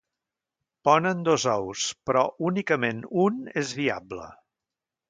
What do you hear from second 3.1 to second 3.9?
un és